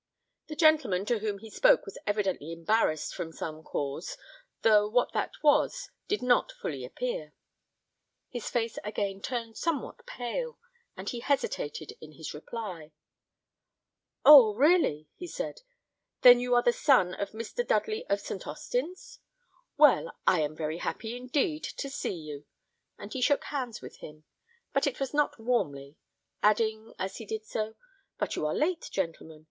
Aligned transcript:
The 0.47 0.55
gentleman 0.55 1.05
to 1.05 1.19
whom 1.19 1.37
he 1.37 1.51
spoke 1.51 1.85
was 1.85 1.99
evidently 2.07 2.51
embarrassed 2.51 3.13
from 3.13 3.31
some 3.31 3.61
cause, 3.61 4.17
though 4.63 4.87
what 4.89 5.13
that 5.13 5.29
was 5.43 5.91
did 6.07 6.23
not 6.23 6.51
fully 6.51 6.83
appear. 6.83 7.33
His 8.27 8.49
face 8.49 8.79
again 8.83 9.21
turned 9.21 9.57
somewhat 9.57 10.07
pale, 10.07 10.57
and 10.97 11.07
he 11.07 11.19
hesitated 11.19 11.93
in 12.01 12.13
his 12.13 12.33
reply. 12.33 12.93
"Oh! 14.25 14.55
really!" 14.55 15.07
he 15.17 15.27
said; 15.27 15.61
"then 16.21 16.39
you 16.39 16.55
are 16.55 16.63
the 16.63 16.73
son 16.73 17.13
of 17.13 17.29
Mr. 17.29 17.63
Dudley 17.63 18.03
of 18.07 18.19
St. 18.19 18.47
Austin's? 18.47 19.19
Well, 19.77 20.17
I 20.25 20.39
am 20.41 20.55
very 20.55 20.79
happy, 20.79 21.15
indeed, 21.15 21.63
to 21.77 21.91
see 21.91 22.15
you;" 22.15 22.45
and 22.97 23.13
he 23.13 23.21
shook 23.21 23.43
hands 23.43 23.83
with 23.83 23.97
him, 23.97 24.23
but 24.73 24.87
it 24.87 24.99
was 24.99 25.13
not 25.13 25.39
warmly, 25.39 25.95
adding, 26.41 26.95
as 26.97 27.17
he 27.17 27.25
did 27.27 27.45
so, 27.45 27.75
"but 28.17 28.35
you 28.35 28.47
are 28.47 28.55
late, 28.55 28.89
gentlemen. 28.91 29.39